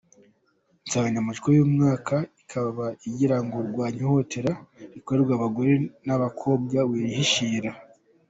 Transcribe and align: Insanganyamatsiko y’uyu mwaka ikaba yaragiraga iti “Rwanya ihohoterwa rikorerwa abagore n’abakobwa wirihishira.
Insanganyamatsiko 0.85 1.47
y’uyu 1.49 1.71
mwaka 1.75 2.15
ikaba 2.41 2.85
yaragiraga 2.97 3.53
iti 3.59 3.65
“Rwanya 3.71 3.99
ihohoterwa 4.01 4.53
rikorerwa 4.93 5.33
abagore 5.35 5.73
n’abakobwa 6.05 6.77
wirihishira. 6.89 7.71